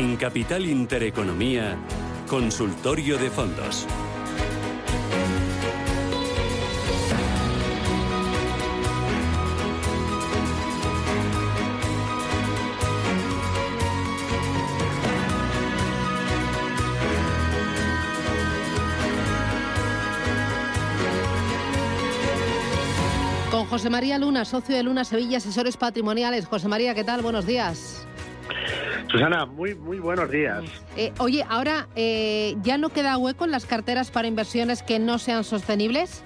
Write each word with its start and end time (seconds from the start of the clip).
En 0.00 0.16
Capital 0.16 0.64
Intereconomía, 0.64 1.76
Consultorio 2.26 3.18
de 3.18 3.28
Fondos. 3.28 3.86
Con 23.50 23.66
José 23.66 23.90
María 23.90 24.16
Luna, 24.16 24.46
socio 24.46 24.74
de 24.74 24.82
Luna 24.82 25.04
Sevilla, 25.04 25.36
asesores 25.36 25.76
patrimoniales. 25.76 26.46
José 26.46 26.68
María, 26.68 26.94
¿qué 26.94 27.04
tal? 27.04 27.20
Buenos 27.20 27.44
días. 27.44 28.06
Susana, 29.10 29.44
muy, 29.44 29.74
muy 29.74 29.98
buenos 29.98 30.30
días. 30.30 30.62
Eh, 30.96 31.12
oye, 31.18 31.44
ahora 31.48 31.88
eh, 31.96 32.54
ya 32.62 32.78
no 32.78 32.90
queda 32.90 33.18
hueco 33.18 33.44
en 33.44 33.50
las 33.50 33.66
carteras 33.66 34.10
para 34.10 34.28
inversiones 34.28 34.84
que 34.84 35.00
no 35.00 35.18
sean 35.18 35.42
sostenibles. 35.42 36.24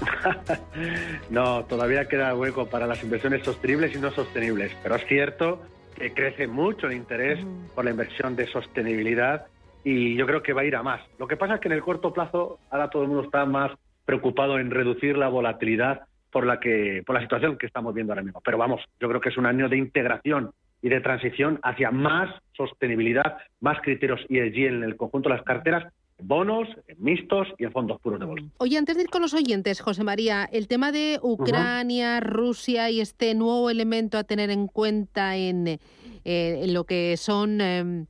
no, 1.30 1.64
todavía 1.64 2.06
queda 2.06 2.34
hueco 2.34 2.66
para 2.66 2.86
las 2.86 3.02
inversiones 3.02 3.44
sostenibles 3.44 3.94
y 3.94 3.98
no 3.98 4.10
sostenibles, 4.10 4.76
pero 4.82 4.96
es 4.96 5.06
cierto 5.06 5.62
que 5.94 6.12
crece 6.12 6.46
mucho 6.46 6.86
el 6.86 6.92
interés 6.92 7.42
por 7.74 7.86
la 7.86 7.92
inversión 7.92 8.36
de 8.36 8.46
sostenibilidad 8.48 9.46
y 9.82 10.16
yo 10.16 10.26
creo 10.26 10.42
que 10.42 10.52
va 10.52 10.60
a 10.62 10.64
ir 10.66 10.76
a 10.76 10.82
más. 10.82 11.00
Lo 11.18 11.26
que 11.26 11.38
pasa 11.38 11.54
es 11.54 11.60
que 11.60 11.68
en 11.68 11.72
el 11.72 11.80
corto 11.80 12.12
plazo 12.12 12.58
ahora 12.68 12.90
todo 12.90 13.04
el 13.04 13.08
mundo 13.08 13.24
está 13.24 13.46
más 13.46 13.72
preocupado 14.04 14.58
en 14.58 14.70
reducir 14.70 15.16
la 15.16 15.28
volatilidad 15.28 16.02
por 16.30 16.44
la 16.44 16.60
que 16.60 17.02
por 17.06 17.14
la 17.14 17.22
situación 17.22 17.56
que 17.56 17.64
estamos 17.64 17.94
viendo 17.94 18.12
ahora 18.12 18.22
mismo. 18.22 18.42
Pero 18.44 18.58
vamos, 18.58 18.82
yo 19.00 19.08
creo 19.08 19.20
que 19.22 19.30
es 19.30 19.38
un 19.38 19.46
año 19.46 19.70
de 19.70 19.78
integración 19.78 20.52
y 20.86 20.88
de 20.88 21.00
transición 21.00 21.58
hacia 21.64 21.90
más 21.90 22.32
sostenibilidad, 22.56 23.38
más 23.58 23.80
criterios 23.82 24.20
ESG 24.28 24.68
en 24.68 24.84
el 24.84 24.96
conjunto 24.96 25.28
de 25.28 25.34
las 25.34 25.44
carteras, 25.44 25.92
bonos, 26.22 26.68
mixtos 26.98 27.48
y 27.58 27.64
en 27.64 27.72
fondos 27.72 28.00
puros 28.00 28.20
de 28.20 28.26
bolsa. 28.26 28.46
Oye, 28.58 28.78
antes 28.78 28.96
de 28.96 29.02
ir 29.02 29.10
con 29.10 29.20
los 29.20 29.34
oyentes, 29.34 29.80
José 29.80 30.04
María, 30.04 30.48
el 30.52 30.68
tema 30.68 30.92
de 30.92 31.18
Ucrania, 31.20 32.20
Rusia 32.20 32.88
y 32.88 33.00
este 33.00 33.34
nuevo 33.34 33.68
elemento 33.68 34.16
a 34.16 34.22
tener 34.22 34.48
en 34.50 34.68
cuenta 34.68 35.36
en, 35.36 35.66
eh, 35.66 35.78
en 36.24 36.72
lo 36.72 36.84
que 36.84 37.16
son... 37.16 37.60
Eh, 37.60 38.06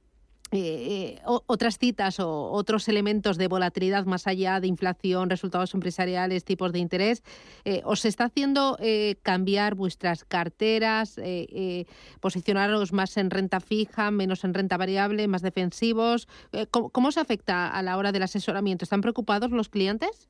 eh, 0.57 1.21
otras 1.25 1.79
citas 1.79 2.21
o 2.21 2.51
otros 2.53 2.89
elementos 2.89 3.39
de 3.39 3.49
volatilidad 3.49 4.07
más 4.07 4.27
allá 4.27 4.61
de 4.61 4.67
inflación, 4.67 5.31
resultados 5.31 5.75
empresariales, 5.75 6.45
tipos 6.45 6.73
de 6.73 6.79
interés, 6.79 7.23
eh, 7.65 7.83
¿os 7.85 8.05
está 8.05 8.25
haciendo 8.25 8.77
eh, 8.81 9.17
cambiar 9.23 9.75
vuestras 9.75 10.25
carteras, 10.25 11.21
posicionaros 12.21 12.93
más 12.93 13.17
en 13.17 13.31
renta 13.31 13.61
fija, 13.61 14.11
menos 14.11 14.45
en 14.45 14.55
renta 14.55 14.77
variable, 14.77 15.29
más 15.29 15.43
defensivos? 15.43 16.29
¿cómo, 16.71 16.91
¿Cómo 16.91 17.13
se 17.13 17.21
afecta 17.21 17.69
a 17.69 17.83
la 17.83 17.97
hora 17.97 18.13
del 18.13 18.23
asesoramiento? 18.23 18.85
¿Están 18.85 19.01
preocupados 19.01 19.51
los 19.51 19.69
clientes? 19.69 20.29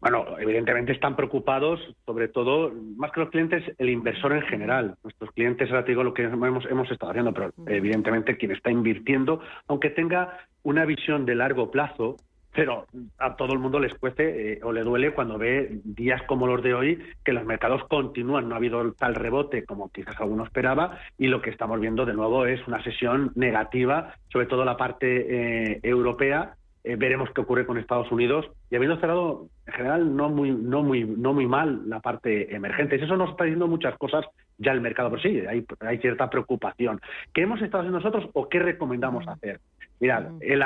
Bueno, 0.00 0.24
evidentemente 0.38 0.92
están 0.92 1.14
preocupados, 1.14 1.78
sobre 2.06 2.28
todo, 2.28 2.72
más 2.96 3.12
que 3.12 3.20
los 3.20 3.28
clientes, 3.28 3.62
el 3.76 3.90
inversor 3.90 4.32
en 4.32 4.42
general. 4.42 4.96
Nuestros 5.02 5.30
clientes, 5.32 5.68
ahora 5.68 5.84
te 5.84 5.92
digo 5.92 6.02
lo 6.02 6.14
que 6.14 6.22
hemos, 6.22 6.64
hemos 6.64 6.90
estado 6.90 7.10
haciendo, 7.10 7.34
pero 7.34 7.52
evidentemente 7.66 8.38
quien 8.38 8.52
está 8.52 8.70
invirtiendo, 8.70 9.40
aunque 9.68 9.90
tenga 9.90 10.38
una 10.62 10.86
visión 10.86 11.26
de 11.26 11.34
largo 11.34 11.70
plazo, 11.70 12.16
pero 12.52 12.86
a 13.18 13.36
todo 13.36 13.52
el 13.52 13.58
mundo 13.58 13.78
les 13.78 13.94
cueste 13.94 14.54
eh, 14.54 14.60
o 14.62 14.72
le 14.72 14.82
duele 14.82 15.12
cuando 15.12 15.38
ve 15.38 15.80
días 15.84 16.22
como 16.22 16.46
los 16.46 16.62
de 16.62 16.74
hoy 16.74 16.98
que 17.24 17.32
los 17.32 17.44
mercados 17.44 17.84
continúan, 17.88 18.48
no 18.48 18.54
ha 18.54 18.58
habido 18.58 18.92
tal 18.94 19.14
rebote 19.14 19.64
como 19.64 19.90
quizás 19.90 20.18
alguno 20.20 20.44
esperaba 20.44 20.98
y 21.16 21.28
lo 21.28 21.42
que 21.42 21.50
estamos 21.50 21.78
viendo 21.78 22.04
de 22.06 22.14
nuevo 22.14 22.46
es 22.46 22.66
una 22.66 22.82
sesión 22.82 23.32
negativa, 23.36 24.14
sobre 24.32 24.46
todo 24.46 24.64
la 24.64 24.76
parte 24.76 25.74
eh, 25.74 25.80
europea, 25.82 26.56
eh, 26.84 26.96
veremos 26.96 27.30
qué 27.34 27.40
ocurre 27.40 27.66
con 27.66 27.78
Estados 27.78 28.10
Unidos. 28.10 28.46
Y 28.70 28.76
habiendo 28.76 28.98
cerrado 29.00 29.48
en 29.66 29.72
general 29.72 30.16
no 30.16 30.28
muy 30.28 30.50
no 30.50 30.82
muy 30.82 31.04
no 31.04 31.32
muy 31.32 31.46
mal 31.46 31.88
la 31.88 32.00
parte 32.00 32.54
emergente. 32.54 32.96
Eso 32.96 33.16
nos 33.16 33.30
está 33.30 33.44
diciendo 33.44 33.68
muchas 33.68 33.96
cosas 33.98 34.24
ya 34.58 34.72
el 34.72 34.80
mercado 34.80 35.10
pero 35.10 35.22
sí 35.22 35.42
hay, 35.46 35.64
hay 35.80 35.98
cierta 35.98 36.30
preocupación. 36.30 37.00
Qué 37.32 37.42
hemos 37.42 37.60
estado 37.62 37.82
haciendo 37.82 37.98
nosotros 37.98 38.30
o 38.34 38.48
qué 38.48 38.58
recomendamos 38.58 39.26
hacer 39.28 39.60
mirad 40.00 40.32
el, 40.40 40.62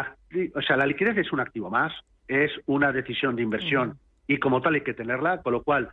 o 0.54 0.62
sea 0.62 0.76
la 0.76 0.86
liquidez 0.86 1.19
es 1.19 1.32
un 1.32 1.41
activo 1.41 1.69
más 1.69 1.92
es 2.28 2.50
una 2.66 2.92
decisión 2.92 3.36
de 3.36 3.42
inversión 3.42 3.98
y 4.26 4.38
como 4.38 4.62
tal 4.62 4.75
hay 4.75 4.81
que 4.81 4.94
tenerla 4.94 5.42
con 5.42 5.52
lo 5.52 5.62
cual 5.62 5.91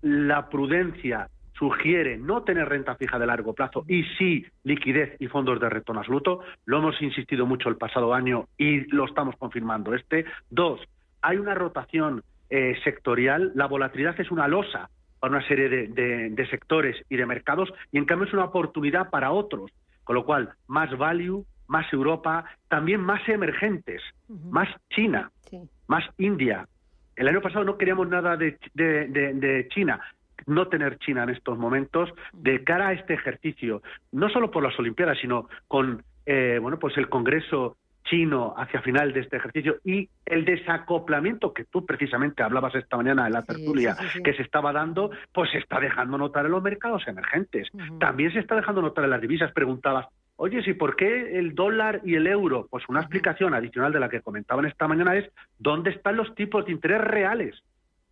la 0.00 0.48
prudencia 0.48 1.28
sugiere 1.58 2.18
no 2.18 2.42
tener 2.42 2.68
renta 2.68 2.96
fija 2.96 3.18
de 3.18 3.26
largo 3.26 3.54
plazo 3.54 3.84
y 3.88 4.04
sí 4.18 4.46
liquidez 4.64 5.16
y 5.18 5.26
fondos 5.28 5.60
de 5.60 5.68
retorno 5.68 6.00
absoluto. 6.00 6.40
Lo 6.64 6.78
hemos 6.78 7.00
insistido 7.00 7.46
mucho 7.46 7.68
el 7.68 7.76
pasado 7.76 8.14
año 8.14 8.46
y 8.58 8.80
lo 8.94 9.06
estamos 9.06 9.36
confirmando 9.36 9.94
este. 9.94 10.26
Dos, 10.50 10.80
hay 11.22 11.38
una 11.38 11.54
rotación 11.54 12.22
eh, 12.50 12.74
sectorial. 12.84 13.52
La 13.54 13.66
volatilidad 13.66 14.18
es 14.20 14.30
una 14.30 14.48
losa 14.48 14.90
para 15.18 15.36
una 15.36 15.48
serie 15.48 15.68
de, 15.68 16.46
sectores 16.50 16.96
y 17.08 17.16
de 17.16 17.26
mercados 17.26 17.72
y 17.90 17.98
en 17.98 18.04
cambio 18.04 18.28
es 18.28 18.34
una 18.34 18.44
oportunidad 18.44 19.10
para 19.10 19.32
otros. 19.32 19.70
Con 20.04 20.14
lo 20.14 20.24
cual, 20.24 20.52
más 20.68 20.96
value, 20.96 21.44
más 21.66 21.92
Europa, 21.92 22.44
también 22.68 23.00
más 23.00 23.28
emergentes, 23.28 24.00
más 24.28 24.68
China, 24.90 25.32
más 25.88 26.04
India. 26.16 26.68
El 27.16 27.26
año 27.26 27.40
pasado 27.40 27.64
no 27.64 27.76
queríamos 27.76 28.08
nada 28.08 28.36
de, 28.36 28.56
de 28.74 29.66
China 29.70 30.00
no 30.46 30.68
tener 30.68 30.98
China 30.98 31.24
en 31.24 31.30
estos 31.30 31.58
momentos 31.58 32.10
de 32.32 32.64
cara 32.64 32.88
a 32.88 32.92
este 32.92 33.14
ejercicio, 33.14 33.82
no 34.12 34.28
solo 34.28 34.50
por 34.50 34.62
las 34.62 34.78
Olimpiadas, 34.78 35.18
sino 35.20 35.48
con 35.68 36.02
eh, 36.26 36.58
bueno, 36.60 36.78
pues 36.78 36.96
el 36.96 37.08
Congreso 37.08 37.76
chino 38.06 38.54
hacia 38.56 38.82
final 38.82 39.12
de 39.12 39.20
este 39.20 39.36
ejercicio 39.36 39.76
y 39.84 40.08
el 40.24 40.44
desacoplamiento 40.44 41.52
que 41.52 41.64
tú 41.64 41.84
precisamente 41.84 42.42
hablabas 42.42 42.74
esta 42.74 42.96
mañana 42.96 43.26
en 43.26 43.32
la 43.32 43.42
tertulia 43.42 43.96
que 44.22 44.32
se 44.34 44.42
estaba 44.42 44.72
dando, 44.72 45.10
pues 45.32 45.50
se 45.50 45.58
está 45.58 45.80
dejando 45.80 46.16
notar 46.16 46.46
en 46.46 46.52
los 46.52 46.62
mercados 46.62 47.06
emergentes. 47.06 47.68
También 47.98 48.32
se 48.32 48.38
está 48.38 48.54
dejando 48.54 48.82
notar 48.82 49.04
en 49.04 49.10
las 49.10 49.20
divisas. 49.20 49.52
Preguntabas, 49.52 50.06
oye, 50.36 50.62
¿y 50.64 50.74
por 50.74 50.96
qué 50.96 51.38
el 51.38 51.54
dólar 51.54 52.00
y 52.04 52.14
el 52.14 52.26
euro? 52.26 52.68
Pues 52.70 52.84
una 52.88 53.00
explicación 53.00 53.54
adicional 53.54 53.92
de 53.92 54.00
la 54.00 54.08
que 54.08 54.20
comentaban 54.20 54.66
esta 54.66 54.86
mañana 54.86 55.16
es 55.16 55.28
dónde 55.58 55.90
están 55.90 56.16
los 56.16 56.34
tipos 56.34 56.64
de 56.66 56.72
interés 56.72 57.00
reales 57.00 57.60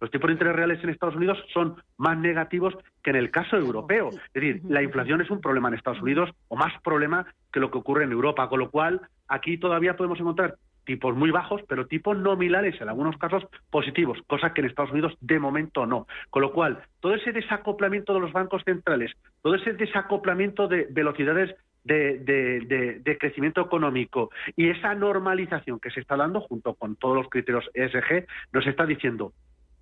los 0.00 0.10
tipos 0.10 0.28
de 0.28 0.32
interés 0.32 0.56
reales 0.56 0.82
en 0.82 0.90
Estados 0.90 1.16
Unidos 1.16 1.38
son 1.52 1.76
más 1.96 2.18
negativos 2.18 2.74
que 3.02 3.10
en 3.10 3.16
el 3.16 3.30
caso 3.30 3.56
europeo. 3.56 4.10
Es 4.10 4.32
decir, 4.32 4.60
la 4.68 4.82
inflación 4.82 5.20
es 5.20 5.30
un 5.30 5.40
problema 5.40 5.68
en 5.68 5.74
Estados 5.74 6.02
Unidos 6.02 6.30
o 6.48 6.56
más 6.56 6.72
problema 6.82 7.26
que 7.52 7.60
lo 7.60 7.70
que 7.70 7.78
ocurre 7.78 8.04
en 8.04 8.12
Europa, 8.12 8.48
con 8.48 8.58
lo 8.58 8.70
cual 8.70 9.00
aquí 9.28 9.58
todavía 9.58 9.96
podemos 9.96 10.18
encontrar 10.20 10.56
tipos 10.84 11.16
muy 11.16 11.30
bajos, 11.30 11.62
pero 11.68 11.86
tipos 11.86 12.16
nominales, 12.16 12.80
en 12.80 12.88
algunos 12.88 13.16
casos 13.16 13.44
positivos, 13.70 14.18
cosa 14.26 14.52
que 14.52 14.60
en 14.60 14.66
Estados 14.66 14.92
Unidos 14.92 15.16
de 15.20 15.38
momento 15.38 15.86
no. 15.86 16.06
Con 16.30 16.42
lo 16.42 16.52
cual, 16.52 16.82
todo 17.00 17.14
ese 17.14 17.32
desacoplamiento 17.32 18.12
de 18.14 18.20
los 18.20 18.32
bancos 18.32 18.62
centrales, 18.64 19.12
todo 19.42 19.54
ese 19.54 19.72
desacoplamiento 19.72 20.68
de 20.68 20.86
velocidades 20.90 21.54
de, 21.84 23.16
crecimiento 23.20 23.60
económico 23.60 24.30
y 24.56 24.70
esa 24.70 24.94
normalización 24.94 25.80
que 25.80 25.90
se 25.90 26.00
está 26.00 26.16
dando 26.16 26.40
junto 26.40 26.74
con 26.74 26.96
todos 26.96 27.16
los 27.16 27.28
criterios 27.28 27.68
ESG 27.74 28.26
nos 28.52 28.66
está 28.66 28.86
diciendo 28.86 29.32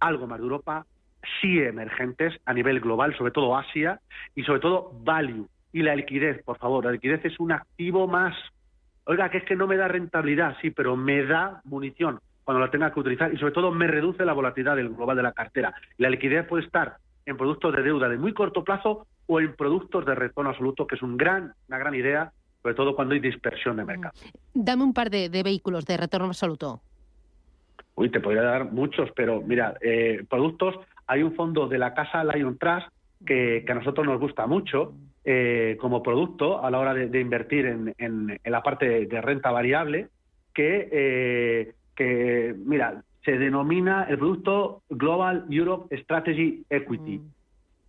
algo 0.03 0.27
más 0.27 0.39
de 0.39 0.45
Europa, 0.45 0.87
sí 1.41 1.59
emergentes 1.59 2.35
a 2.45 2.53
nivel 2.53 2.81
global, 2.81 3.17
sobre 3.17 3.33
todo 3.33 3.57
Asia, 3.57 4.01
y 4.35 4.43
sobre 4.43 4.61
todo 4.61 4.93
value. 5.03 5.49
Y 5.73 5.83
la 5.83 5.95
liquidez, 5.95 6.43
por 6.43 6.59
favor, 6.59 6.85
la 6.85 6.93
liquidez 6.93 7.25
es 7.25 7.39
un 7.39 7.53
activo 7.53 8.07
más. 8.07 8.35
Oiga, 9.05 9.31
que 9.31 9.39
es 9.39 9.45
que 9.45 9.57
no 9.57 9.67
me 9.67 9.77
da 9.77 9.89
rentabilidad, 9.89 10.57
sí, 10.61 10.71
pero 10.71 10.97
me 10.97 11.25
da 11.25 11.61
munición 11.65 12.21
cuando 12.45 12.61
la 12.61 12.71
tenga 12.71 12.93
que 12.93 13.01
utilizar 13.01 13.33
y 13.33 13.39
sobre 13.39 13.53
todo 13.53 13.71
me 13.71 13.87
reduce 13.87 14.25
la 14.25 14.33
volatilidad 14.33 14.77
del 14.77 14.91
global 14.91 15.17
de 15.17 15.23
la 15.23 15.33
cartera. 15.33 15.73
La 15.99 16.11
liquidez 16.11 16.47
puede 16.47 16.65
estar 16.65 16.97
en 17.25 17.37
productos 17.37 17.75
de 17.75 17.83
deuda 17.83 18.09
de 18.09 18.19
muy 18.19 18.35
corto 18.35 18.65
plazo 18.65 19.07
o 19.27 19.41
en 19.41 19.55
productos 19.55 20.05
de 20.05 20.15
retorno 20.17 20.51
absoluto, 20.51 20.87
que 20.87 20.97
es 20.97 21.03
un 21.03 21.17
gran, 21.17 21.55
una 21.69 21.79
gran 21.79 21.95
idea, 21.95 22.33
sobre 22.61 22.75
todo 22.75 22.97
cuando 22.97 23.15
hay 23.15 23.21
dispersión 23.21 23.77
de 23.77 23.85
mercado. 23.85 24.13
Dame 24.55 24.83
un 24.83 24.93
par 24.93 25.11
de 25.11 25.29
vehículos 25.43 25.85
de 25.87 25.97
retorno 25.97 26.27
absoluto. 26.27 26.83
Uy, 27.95 28.11
te 28.11 28.21
podría 28.21 28.43
dar 28.43 28.73
muchos, 28.73 29.11
pero 29.15 29.43
mira, 29.43 29.75
eh, 29.81 30.25
productos, 30.29 30.79
hay 31.07 31.23
un 31.23 31.35
fondo 31.35 31.69
de 31.69 31.79
la 31.79 31.95
casa 31.95 32.25
Lion 32.25 32.57
Trust 32.59 32.89
que, 33.25 33.65
a 33.69 33.75
nosotros 33.75 34.07
nos 34.07 34.19
gusta 34.19 34.47
mucho 34.47 34.95
eh, 35.25 35.77
como 35.81 36.03
producto 36.03 36.65
a 36.65 36.71
la 36.71 36.79
hora 36.79 36.95
de, 36.95 37.21
invertir 37.21 37.67
en, 37.67 37.95
en, 37.99 38.41
la 38.45 38.63
parte 38.63 39.07
de, 39.07 39.21
renta 39.21 39.51
variable, 39.51 40.09
que, 40.55 40.89
eh, 40.91 41.75
que, 41.95 42.55
mira, 42.57 43.03
se 43.25 43.39
denomina 43.39 44.05
el 44.09 44.19
producto 44.19 44.83
Global 44.89 45.45
Europe 45.51 45.97
Strategy 45.99 46.65
Equity. 46.69 47.21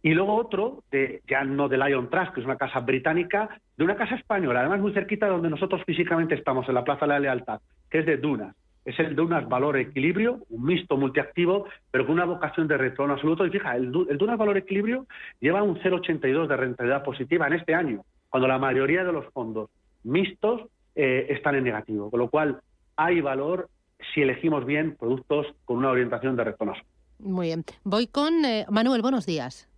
Y 0.06 0.14
luego 0.14 0.36
otro, 0.36 0.84
de, 0.92 1.22
ya 1.28 1.46
no 1.46 1.70
de 1.70 1.78
Lion 1.78 2.10
Trust, 2.10 2.34
que 2.34 2.42
es 2.42 2.46
una 2.46 2.58
casa 2.58 2.82
británica, 2.82 3.50
de 3.78 3.84
una 3.86 3.96
casa 3.96 4.16
española, 4.16 4.60
además 4.60 4.82
muy 4.82 4.94
cerquita 4.94 5.28
de 5.28 5.32
donde 5.32 5.50
nosotros 5.50 5.82
físicamente 5.86 6.36
estamos, 6.36 6.68
en 6.68 6.76
la 6.76 6.84
Plaza 6.84 7.06
de 7.06 7.14
la 7.14 7.20
Lealtad, 7.20 7.62
que 7.90 8.00
es 8.00 8.06
de 8.06 8.18
Dunas. 8.18 8.54
Es 8.86 9.00
el 9.00 9.16
Dunas 9.16 9.48
Valor 9.48 9.78
Equilibrio, 9.78 10.40
un 10.50 10.66
mixto 10.66 10.98
multiactivo, 10.98 11.66
pero 11.90 12.06
con 12.06 12.16
una 12.16 12.26
vocación 12.26 12.68
de 12.68 12.78
retorno 12.78 13.14
absoluto. 13.14 13.46
Y 13.46 13.50
fija, 13.50 13.76
el, 13.76 13.92
Dunas 13.92 14.38
Valor 14.38 14.58
Equilibrio 14.58 15.08
lleva 15.40 15.64
un 15.64 15.80
0,82 15.80 16.48
de 16.48 16.58
rentabilidad 16.58 17.04
positiva 17.04 17.48
en 17.48 17.54
este 17.54 17.74
año, 17.74 18.04
cuando 18.30 18.48
la 18.48 18.60
mayoría 18.60 19.04
de 19.04 19.14
los 19.14 19.26
fondos 19.34 19.70
mixtos 20.04 20.62
eh, 20.96 21.28
están 21.30 21.56
en 21.56 21.64
negativo. 21.64 22.10
Con 22.10 22.20
lo 22.20 22.30
cual, 22.30 22.60
hay 22.96 23.22
valor 23.22 23.70
si 24.14 24.22
elegimos 24.22 24.66
bien 24.66 24.96
productos 25.00 25.48
con 25.66 25.78
una 25.78 25.90
orientación 25.90 26.36
de 26.36 26.44
retorno. 26.44 26.74
Muy 27.20 27.48
bien. 27.48 27.64
Voy 27.84 28.08
con 28.08 28.44
eh, 28.44 28.66
Manuel, 28.70 29.02
buenos 29.02 29.26
días. 29.26 29.70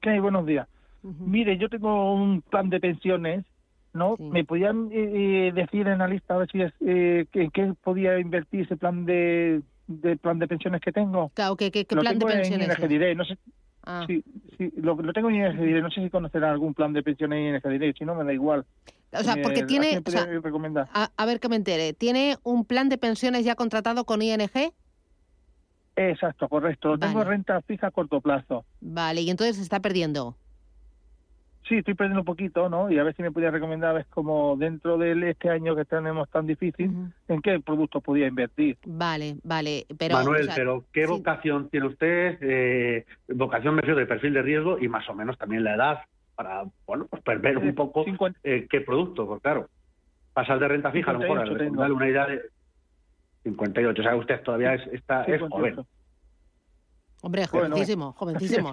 ¿Qué 0.00 0.18
buenos 0.18 0.44
días. 0.44 0.66
Mire, 1.02 1.56
yo 1.58 1.68
tengo 1.68 2.12
un 2.12 2.42
plan 2.42 2.68
de 2.68 2.80
pensiones, 2.80 3.44
¿no? 3.92 4.16
¿Me 4.18 4.44
podían 4.44 4.90
eh, 4.92 5.48
eh, 5.48 5.52
decir 5.52 5.86
en 5.86 5.98
la 5.98 6.08
lista 6.08 6.34
a 6.34 6.38
ver 6.38 6.50
si 6.50 6.62
es, 6.62 6.72
eh, 6.80 7.26
en 7.32 7.50
qué 7.50 7.74
podía 7.82 8.18
invertir 8.18 8.62
ese 8.62 8.76
plan 8.76 9.04
de, 9.04 9.62
plan 10.20 10.38
de 10.38 10.48
pensiones 10.48 10.80
que 10.80 10.92
tengo? 10.92 11.30
Claro, 11.34 11.56
¿qué, 11.56 11.70
qué, 11.70 11.84
plan 11.84 12.18
de 12.18 12.26
pensiones? 12.26 12.68
En 12.78 13.18
no 13.18 13.24
sé, 13.24 13.38
ah. 13.84 14.04
sí, 14.06 14.24
sí, 14.56 14.72
lo, 14.76 14.96
tengo 15.12 15.30
en 15.30 15.36
ING 15.36 15.82
no 15.82 15.90
sé 15.90 16.02
si 16.02 16.10
conocerá 16.10 16.50
algún 16.50 16.74
plan 16.74 16.92
de 16.92 17.02
pensiones 17.02 17.62
en 17.62 17.72
ING 17.72 17.94
si 17.96 18.04
no 18.04 18.14
me 18.14 18.24
da 18.24 18.32
igual. 18.32 18.64
O 19.12 19.22
sea, 19.22 19.36
porque 19.42 19.64
tiene... 19.64 20.00
a, 20.92 21.26
ver 21.26 21.38
que 21.38 21.48
me 21.48 21.56
entere, 21.56 21.92
¿tiene 21.92 22.36
un 22.44 22.64
plan 22.64 22.88
de 22.88 22.96
pensiones 22.96 23.44
ya 23.44 23.54
contratado 23.54 24.04
con 24.04 24.22
ING? 24.22 24.40
Exacto, 25.94 26.48
correcto. 26.48 26.96
Tengo 26.96 27.22
renta 27.22 27.60
fija 27.60 27.88
a 27.88 27.90
corto 27.90 28.22
plazo. 28.22 28.64
Vale, 28.80 29.20
y 29.20 29.28
entonces 29.28 29.56
se 29.56 29.62
está 29.62 29.80
perdiendo. 29.80 30.36
Sí, 31.68 31.76
estoy 31.78 31.94
perdiendo 31.94 32.20
un 32.20 32.26
poquito, 32.26 32.68
¿no? 32.68 32.90
Y 32.90 32.98
a 32.98 33.04
ver 33.04 33.14
si 33.14 33.22
me 33.22 33.30
podía 33.30 33.50
recomendar, 33.50 33.96
es 33.96 34.06
como 34.06 34.56
dentro 34.56 34.98
de 34.98 35.30
este 35.30 35.48
año 35.48 35.76
que 35.76 35.84
tenemos 35.84 36.28
tan 36.28 36.46
difícil, 36.46 37.12
¿en 37.28 37.42
qué 37.42 37.60
producto 37.60 38.00
podía 38.00 38.26
invertir? 38.26 38.76
Vale, 38.84 39.36
vale. 39.44 39.86
Pero, 39.96 40.16
Manuel, 40.16 40.48
pero 40.54 40.84
¿qué 40.92 41.06
vocación 41.06 41.68
tiene 41.68 41.86
usted? 41.86 42.38
Eh, 42.40 43.06
vocación 43.28 43.76
me 43.76 43.82
refiero 43.82 44.00
de 44.00 44.06
perfil 44.06 44.34
de 44.34 44.42
riesgo 44.42 44.78
y 44.78 44.88
más 44.88 45.08
o 45.08 45.14
menos 45.14 45.38
también 45.38 45.62
la 45.62 45.76
edad 45.76 46.00
para, 46.34 46.64
bueno, 46.86 47.06
pues 47.06 47.40
ver 47.40 47.58
un 47.58 47.74
poco 47.74 48.04
eh, 48.42 48.66
qué 48.68 48.80
producto, 48.80 49.26
pues 49.26 49.40
claro. 49.42 49.68
Pasar 50.32 50.58
de 50.58 50.66
renta 50.66 50.90
fija, 50.90 51.10
a 51.10 51.14
lo 51.14 51.20
mejor, 51.20 51.46
darle 51.76 51.94
una 51.94 52.08
idea 52.08 52.26
de 52.26 52.40
58, 53.44 54.00
o 54.00 54.04
sea, 54.04 54.16
usted 54.16 54.40
todavía 54.42 54.74
es, 54.74 54.86
está, 54.88 55.24
es 55.24 55.40
joven. 55.42 55.76
Hombre, 57.22 57.46
jovencísimo, 57.46 58.12
jovencísimo. 58.18 58.72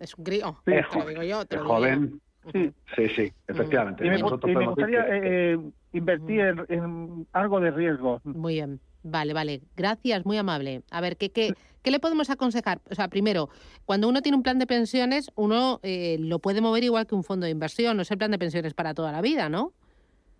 Es 0.00 0.14
un 0.16 0.24
crío, 0.24 0.56
te 0.64 0.84
lo 0.98 1.06
digo 1.06 1.22
yo. 1.22 1.44
Te 1.46 1.56
lo 1.56 1.64
joven. 1.64 2.20
Sí, 2.52 3.08
sí, 3.16 3.32
efectivamente. 3.46 4.06
Y 4.06 4.10
me, 4.10 4.22
gustaría 4.22 5.04
eh, 5.08 5.58
invertir 5.92 6.64
en, 6.68 7.26
algo 7.32 7.60
de 7.60 7.70
riesgo. 7.70 8.20
Muy 8.24 8.54
bien, 8.54 8.80
vale, 9.02 9.34
vale. 9.34 9.60
Gracias, 9.76 10.24
muy 10.24 10.38
amable. 10.38 10.82
A 10.90 11.00
ver, 11.00 11.16
¿qué, 11.16 11.30
qué, 11.30 11.52
qué 11.82 11.90
le 11.90 11.98
podemos 11.98 12.30
aconsejar? 12.30 12.80
O 12.90 12.94
sea, 12.94 13.08
primero, 13.08 13.48
cuando 13.84 14.08
uno 14.08 14.22
tiene 14.22 14.36
un 14.36 14.42
plan 14.42 14.58
de 14.58 14.66
pensiones, 14.66 15.30
uno 15.34 15.80
eh, 15.82 16.16
lo 16.20 16.38
puede 16.38 16.60
mover 16.60 16.84
igual 16.84 17.06
que 17.06 17.14
un 17.14 17.24
fondo 17.24 17.44
de 17.44 17.52
inversión. 17.52 17.96
No 17.96 18.02
es 18.02 18.10
el 18.10 18.18
plan 18.18 18.30
de 18.30 18.38
pensiones 18.38 18.72
para 18.72 18.94
toda 18.94 19.12
la 19.12 19.20
vida, 19.20 19.48
¿no? 19.48 19.72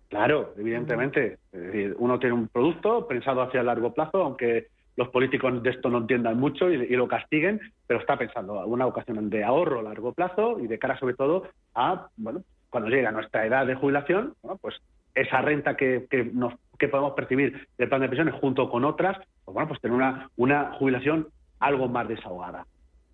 Claro, 0.07 0.53
evidentemente. 0.57 1.37
Es 1.51 1.61
decir, 1.61 1.95
uno 1.99 2.17
tiene 2.17 2.33
un 2.33 2.47
producto 2.47 3.07
pensado 3.07 3.41
hacia 3.41 3.61
largo 3.61 3.93
plazo, 3.93 4.23
aunque 4.23 4.69
los 4.99 5.07
políticos 5.07 5.63
de 5.63 5.69
esto 5.69 5.89
no 5.89 5.99
entiendan 5.99 6.37
mucho 6.37 6.69
y, 6.69 6.93
lo 6.93 7.07
castiguen, 7.07 7.61
pero 7.87 8.01
está 8.01 8.17
pensando 8.17 8.65
una 8.65 8.85
ocasión 8.85 9.29
de 9.29 9.45
ahorro 9.45 9.79
a 9.79 9.83
largo 9.83 10.11
plazo 10.11 10.59
y 10.59 10.67
de 10.67 10.77
cara 10.77 10.99
sobre 10.99 11.13
todo 11.13 11.47
a, 11.73 12.07
bueno, 12.17 12.41
cuando 12.69 12.89
llega 12.89 13.09
nuestra 13.09 13.45
edad 13.45 13.65
de 13.65 13.75
jubilación, 13.75 14.33
pues 14.59 14.75
esa 15.15 15.41
renta 15.41 15.77
que, 15.77 16.05
que 16.09 16.87
podemos 16.89 17.13
percibir 17.13 17.65
del 17.77 17.87
plan 17.87 18.01
de 18.01 18.09
pensiones 18.09 18.35
junto 18.41 18.69
con 18.69 18.83
otras, 18.83 19.17
pues 19.45 19.53
bueno, 19.53 19.69
pues 19.69 19.79
tener 19.79 19.95
una, 19.95 20.29
una 20.35 20.73
jubilación 20.73 21.29
algo 21.61 21.87
más 21.87 22.05
desahogada. 22.09 22.65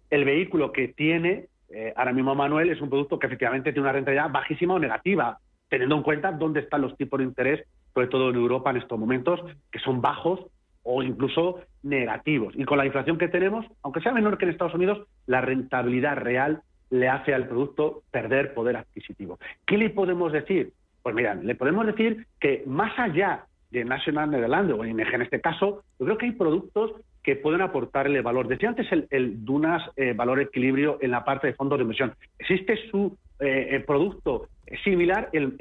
El 0.10 0.26
vehículo 0.26 0.72
que 0.72 0.88
tiene 0.88 1.50
eh, 1.70 1.94
ahora 1.96 2.14
mismo 2.14 2.34
Manuel 2.34 2.72
es 2.72 2.82
un 2.82 2.90
producto 2.90 3.20
que 3.20 3.28
efectivamente 3.28 3.72
tiene 3.72 3.84
una 3.84 3.94
rentabilidad 3.94 4.32
bajísima 4.32 4.74
o 4.74 4.80
negativa, 4.80 5.38
teniendo 5.70 5.98
en 5.98 6.02
cuenta 6.02 6.32
dónde 6.32 6.62
están 6.62 6.82
los 6.82 6.98
tipos 6.98 7.20
de 7.20 7.26
interés, 7.26 7.68
sobre 7.94 8.08
todo 8.08 8.32
en 8.32 8.38
Europa 8.38 8.72
en 8.72 8.78
estos 8.78 8.98
momentos, 8.98 9.40
que 9.72 9.78
son 9.78 10.02
bajos 10.02 10.48
o 10.86 11.04
incluso 11.04 11.60
negativos. 11.84 12.54
Y 12.56 12.64
con 12.64 12.78
la 12.78 12.86
inflación 12.86 13.18
que 13.18 13.28
tenemos, 13.28 13.66
aunque 13.82 14.02
sea 14.02 14.14
menor 14.14 14.38
que 14.38 14.46
en 14.46 14.52
Estados 14.52 14.76
Unidos, 14.76 15.06
la 15.26 15.42
rentabilidad 15.42 16.16
real 16.16 16.62
le 16.92 17.10
hace 17.10 17.34
al 17.34 17.48
producto 17.48 18.04
perder 18.12 18.54
poder 18.54 18.78
adquisitivo. 18.78 19.40
¿Qué 19.66 19.78
le 19.78 19.90
podemos 19.90 20.32
decir? 20.32 20.72
Pues 21.02 21.16
mira, 21.16 21.36
le 21.36 21.56
podemos 21.56 21.86
decir 21.86 22.28
que 22.40 22.64
más 22.66 22.98
allá 22.98 23.46
de 23.72 23.84
National 23.84 24.32
Netherlands 24.32 24.74
o 24.74 24.86
ING 24.86 25.02
en 25.02 25.22
este 25.24 25.42
caso, 25.42 25.84
yo 26.00 26.06
creo 26.06 26.18
que 26.18 26.28
hay 26.28 26.32
productos 26.32 26.92
que 27.24 27.36
pueden 27.36 27.62
aportarle 27.62 28.22
valor. 28.22 28.48
Decía 28.48 28.70
antes 28.70 28.88
el, 29.10 29.44
Dunas 29.44 29.82
eh, 29.96 30.14
Valor 30.14 30.40
Equilibrio 30.40 31.00
en 31.02 31.12
la 31.12 31.26
parte 31.26 31.48
de 31.48 31.54
fondos 31.54 31.80
de 31.80 31.82
inversión. 31.82 32.14
Existe 32.38 32.78
su 32.92 33.18
eh, 33.40 33.84
producto 33.86 34.48
similar 34.84 35.30
en, 35.34 35.56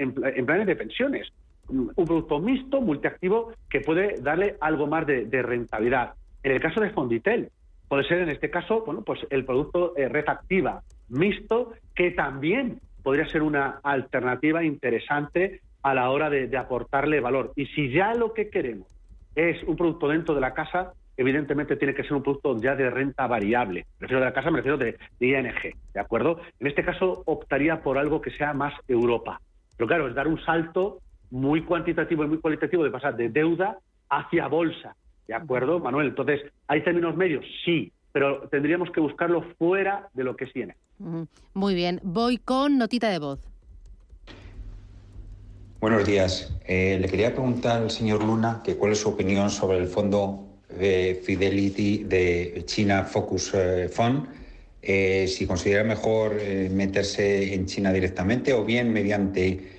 planes 0.47 0.67
de 0.67 0.77
pensiones. 0.77 1.33
Un 1.69 1.93
producto 1.95 2.39
mixto, 2.39 2.81
multiactivo, 2.81 3.53
que 3.71 3.81
puede 3.81 4.21
darle 4.21 4.57
algo 4.61 4.87
más 4.87 5.07
de, 5.07 5.43
rentabilidad. 5.43 6.15
En 6.43 6.53
el 6.53 6.61
caso 6.61 6.81
de 6.81 6.91
Fonditel, 6.91 7.51
puede 7.89 8.05
ser 8.05 8.19
en 8.19 8.29
este 8.29 8.51
caso, 8.51 8.85
bueno, 8.85 9.03
pues 9.03 9.21
el 9.31 9.45
producto 9.45 9.97
eh, 9.97 10.09
red 10.09 10.29
activa 10.29 10.83
mixto, 11.09 11.73
que 11.95 12.11
también 12.11 12.81
podría 13.03 13.29
ser 13.29 13.43
una 13.43 13.81
alternativa 13.83 14.65
interesante 14.65 15.61
a 15.83 15.95
la 15.95 16.11
hora 16.11 16.31
de, 16.31 16.57
aportarle 16.57 17.21
valor. 17.21 17.53
Y 17.57 17.67
si 17.67 17.91
ya 17.91 18.15
lo 18.15 18.33
que 18.33 18.49
queremos 18.49 18.89
es 19.35 19.63
un 19.65 19.77
producto 19.77 20.09
dentro 20.09 20.35
de 20.35 20.41
la 20.41 20.55
casa, 20.55 20.93
evidentemente 21.17 21.77
tiene 21.77 21.95
que 21.95 22.03
ser 22.03 22.15
un 22.15 22.23
producto 22.23 22.57
ya 22.61 22.75
de 22.75 22.89
renta 22.91 23.27
variable. 23.27 23.87
Me 24.01 24.07
refiero 24.07 24.21
de 24.21 24.27
la 24.27 24.33
casa, 24.33 24.51
me 24.51 24.59
refiero 24.59 24.79
de, 24.79 24.97
ING, 25.21 25.75
¿de 25.93 26.01
acuerdo? 26.01 26.41
En 26.59 26.67
este 26.67 26.85
caso 26.85 27.23
optaría 27.27 27.83
por 27.83 27.99
algo 27.99 28.21
que 28.21 28.31
sea 28.31 28.55
más 28.55 28.75
Europa. 28.89 29.41
Pero 29.77 29.87
claro, 29.87 30.09
es 30.09 30.15
dar 30.15 30.27
un 30.27 30.43
salto 30.45 31.01
muy 31.31 31.63
cuantitativo 31.63 32.25
y 32.25 32.29
muy 32.29 32.39
cualitativo 32.39 32.85
de 32.85 32.91
pasar 32.91 33.17
de 33.17 33.29
deuda 33.29 33.79
hacia 34.09 34.47
bolsa, 34.49 34.97
¿de 35.27 35.35
acuerdo, 35.35 35.81
Manuel? 35.81 36.09
Entonces, 36.09 36.43
¿hay 36.69 36.83
términos 36.83 37.17
medios? 37.17 37.45
Sí, 37.65 37.93
pero 38.13 38.49
tendríamos 38.49 38.91
que 38.91 39.01
buscarlo 39.01 39.43
fuera 39.59 40.09
de 40.15 40.25
lo 40.25 40.37
que 40.37 40.47
tiene. 40.47 40.77
Muy 41.55 41.75
bien, 41.75 42.01
voy 42.03 42.39
con 42.39 42.79
notita 42.79 43.11
de 43.11 43.19
voz. 43.19 43.41
Buenos 45.81 46.07
días. 46.07 46.57
Eh, 46.67 46.99
le 47.01 47.09
quería 47.09 47.33
preguntar 47.33 47.83
al 47.83 47.91
señor 47.91 48.25
Luna 48.25 48.63
que 48.65 48.77
cuál 48.77 48.93
es 48.93 49.01
su 49.01 49.11
opinión 49.11 49.51
sobre 49.51 49.79
el 49.79 49.87
fondo 49.87 50.45
de 50.79 51.21
Fidelity 51.23 52.05
de 52.05 52.63
China 52.67 53.05
Focus 53.05 53.53
eh, 53.55 53.89
Fund, 53.89 54.27
eh, 54.87 55.27
si 55.29 55.47
considera 55.47 55.83
mejor 55.83 56.37
eh, 56.39 56.69
meterse 56.71 57.55
en 57.55 57.65
China 57.65 57.93
directamente 57.93 58.53
o 58.53 58.65
bien 58.65 58.93
mediante 58.93 59.73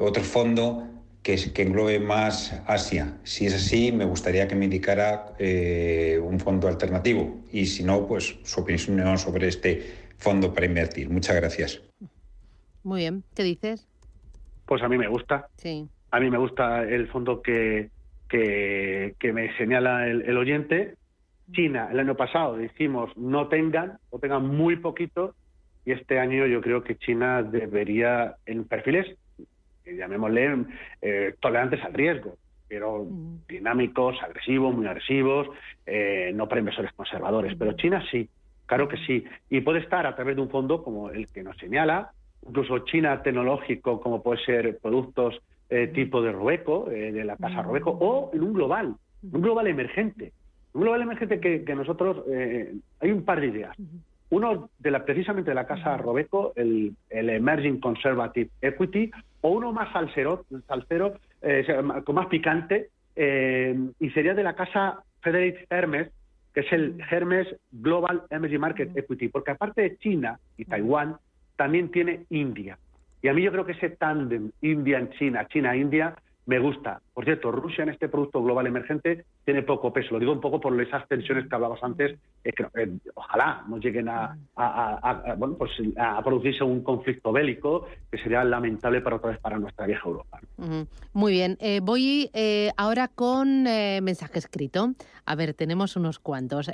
otro 0.00 0.22
fondo 0.22 0.86
que, 1.22 1.36
que 1.52 1.62
englobe 1.62 2.00
más 2.00 2.62
Asia. 2.66 3.18
Si 3.24 3.46
es 3.46 3.54
así, 3.54 3.92
me 3.92 4.04
gustaría 4.04 4.48
que 4.48 4.56
me 4.56 4.64
indicara 4.64 5.34
un 6.22 6.40
fondo 6.40 6.68
alternativo 6.68 7.40
y 7.52 7.66
si 7.66 7.84
no, 7.84 8.06
pues 8.06 8.38
su 8.42 8.60
opinión 8.60 9.18
sobre 9.18 9.48
este 9.48 10.10
fondo 10.18 10.52
para 10.52 10.66
invertir. 10.66 11.10
Muchas 11.10 11.36
gracias. 11.36 11.82
Muy 12.82 13.00
bien, 13.00 13.24
¿qué 13.34 13.42
dices? 13.42 13.86
Pues 14.66 14.82
a 14.82 14.88
mí 14.88 14.96
me 14.96 15.08
gusta. 15.08 15.48
Sí. 15.56 15.88
A 16.10 16.20
mí 16.20 16.30
me 16.30 16.38
gusta 16.38 16.82
el 16.82 17.08
fondo 17.08 17.42
que, 17.42 17.90
que, 18.28 19.32
me 19.32 19.56
señala 19.56 20.06
el, 20.08 20.36
oyente. 20.36 20.94
China, 21.52 21.88
el 21.90 21.98
año 21.98 22.16
pasado 22.16 22.56
dijimos 22.56 23.10
no 23.16 23.48
tengan 23.48 23.98
o 24.10 24.20
tengan 24.20 24.46
muy 24.46 24.76
poquito 24.76 25.34
y 25.84 25.90
este 25.90 26.20
año 26.20 26.46
yo 26.46 26.60
creo 26.60 26.84
que 26.84 26.96
China 26.96 27.42
debería 27.42 28.36
en 28.46 28.64
perfiles, 28.64 29.18
llamémosle, 30.00 30.64
eh, 31.02 31.34
tolerantes 31.40 31.82
al 31.84 31.94
riesgo, 31.94 32.36
pero 32.70 33.04
dinámicos, 33.48 34.22
agresivos, 34.22 34.74
muy 34.74 34.86
agresivos, 34.86 35.48
eh, 35.86 36.30
no 36.34 36.48
para 36.48 36.60
inversores 36.60 36.92
conservadores, 36.92 37.56
pero 37.58 37.72
China 37.72 38.00
sí, 38.10 38.28
claro 38.64 38.86
que 38.86 38.96
sí, 38.98 39.24
y 39.50 39.60
puede 39.60 39.80
estar 39.80 40.06
a 40.06 40.14
través 40.14 40.36
de 40.36 40.42
un 40.42 40.50
fondo 40.50 40.82
como 40.82 41.10
el 41.10 41.26
que 41.26 41.42
nos 41.42 41.56
señala, 41.56 42.12
incluso 42.46 42.78
China 42.80 43.22
tecnológico, 43.22 44.00
como 44.00 44.22
puede 44.22 44.44
ser 44.44 44.78
productos 44.78 45.42
eh, 45.68 45.88
tipo 45.88 46.22
de 46.22 46.30
Robeco, 46.30 46.88
eh, 46.90 47.10
de 47.10 47.24
la 47.24 47.36
casa 47.36 47.62
Robeco, 47.62 47.90
o 47.90 48.30
en 48.32 48.42
un 48.42 48.52
global, 48.52 48.94
un 49.32 49.40
global 49.40 49.66
emergente. 49.66 50.32
Un 50.72 50.82
global 50.82 51.02
emergente 51.02 51.40
que, 51.40 51.74
nosotros, 51.74 52.22
hay 53.00 53.10
un 53.10 53.24
par 53.24 53.40
de 53.40 53.48
ideas. 53.48 53.76
Uno 54.30 54.70
de 54.78 54.90
la, 54.90 55.04
precisamente 55.04 55.50
de 55.50 55.54
la 55.54 55.66
casa 55.66 55.96
Robeco, 55.96 56.52
el, 56.56 56.94
Emerging 57.10 57.80
Conservative 57.80 58.50
Equity, 58.60 59.10
o 59.40 59.50
uno 59.50 59.72
más 59.72 59.92
salsero, 59.92 60.44
salsero 60.66 61.14
eh, 61.42 61.64
con 62.04 62.14
más 62.14 62.26
picante, 62.26 62.90
eh, 63.16 63.76
y 63.98 64.10
sería 64.10 64.34
de 64.34 64.42
la 64.42 64.54
casa 64.54 65.02
Frederick 65.20 65.66
Hermes, 65.68 66.10
que 66.54 66.60
es 66.60 66.72
el 66.72 67.00
Hermes 67.10 67.48
Global 67.72 68.22
Emerging 68.30 68.60
Market 68.60 68.96
Equity, 68.96 69.28
porque 69.28 69.52
aparte 69.52 69.82
de 69.82 69.96
China 69.98 70.38
y 70.56 70.64
Taiwán, 70.64 71.16
también 71.56 71.90
tiene 71.90 72.24
India. 72.30 72.78
Y 73.22 73.28
a 73.28 73.34
mí 73.34 73.42
yo 73.42 73.52
creo 73.52 73.66
que 73.66 73.72
ese 73.72 73.90
tándem 73.90 74.50
India 74.62 74.98
en 74.98 75.10
China, 75.10 75.46
China-India, 75.48 76.14
me 76.50 76.58
gusta. 76.58 77.00
Por 77.14 77.24
cierto, 77.24 77.52
Rusia 77.52 77.84
en 77.84 77.90
este 77.90 78.08
producto 78.08 78.42
global 78.42 78.66
emergente 78.66 79.24
tiene 79.44 79.62
poco 79.62 79.92
peso. 79.92 80.14
Lo 80.14 80.18
digo 80.18 80.32
un 80.32 80.40
poco 80.40 80.60
por 80.60 80.78
esas 80.82 81.06
tensiones 81.06 81.48
que 81.48 81.54
hablabas 81.54 81.80
antes. 81.84 82.18
Eh, 82.42 82.52
que, 82.52 82.64
eh, 82.74 82.90
ojalá 83.14 83.62
no 83.68 83.78
lleguen 83.78 84.08
a, 84.08 84.36
bueno, 85.38 85.54
pues 85.56 85.70
a 85.96 86.20
producirse 86.24 86.64
un 86.64 86.82
conflicto 86.82 87.30
bélico 87.30 87.86
que 88.10 88.18
sería 88.18 88.42
lamentable 88.42 89.00
para 89.00 89.16
otra 89.16 89.30
vez 89.30 89.38
para 89.38 89.60
nuestra 89.60 89.86
vieja 89.86 90.02
Europa. 90.08 90.40
Muy 91.12 91.32
bien. 91.32 91.56
Eh, 91.60 91.78
voy 91.80 92.28
ahora 92.76 93.06
con 93.06 93.62
mensaje 93.62 94.40
escrito. 94.40 94.92
A 95.26 95.36
ver, 95.36 95.54
tenemos 95.54 95.94
unos 95.94 96.18
cuantos. 96.18 96.68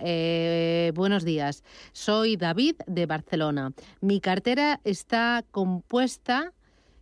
buenos 0.95 1.25
días. 1.27 1.65
Soy 1.93 2.39
David 2.39 2.77
de 2.87 3.05
Barcelona. 3.05 3.73
Mi 4.01 4.21
cartera 4.21 4.81
está 4.85 5.45
compuesta 5.51 6.55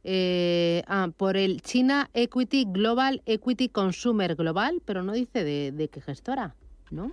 eh, 0.06 0.82
ah, 0.86 1.08
por 1.16 1.38
el 1.38 1.62
China 1.62 2.10
Equity 2.12 2.66
Global 2.68 3.22
Equity 3.24 3.70
Consumer 3.70 4.34
Global, 4.34 4.82
pero 4.84 5.02
no 5.02 5.12
dice 5.14 5.44
de, 5.44 5.88
qué 5.88 6.00
gestora, 6.02 6.54
¿no? 6.90 7.10